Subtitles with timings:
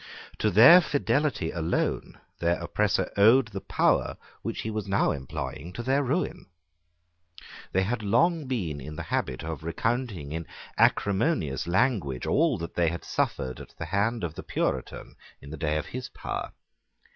[0.39, 5.83] To their fidelity alone their oppressor owed the power which he was now employing to
[5.83, 6.47] their ruin.
[7.71, 12.89] They had long been in the habit of recounting in acrimonious language all that they
[12.89, 16.51] had suffered at the hand of the Puritan in the day of his power.